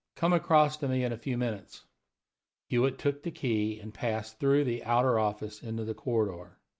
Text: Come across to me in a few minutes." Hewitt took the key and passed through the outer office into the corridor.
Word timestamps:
Come 0.15 0.33
across 0.33 0.77
to 0.77 0.87
me 0.87 1.03
in 1.03 1.11
a 1.13 1.15
few 1.19 1.37
minutes." 1.37 1.85
Hewitt 2.69 2.97
took 2.97 3.21
the 3.21 3.29
key 3.29 3.79
and 3.79 3.93
passed 3.93 4.39
through 4.39 4.63
the 4.63 4.83
outer 4.83 5.19
office 5.19 5.61
into 5.61 5.85
the 5.85 5.93
corridor. 5.93 6.57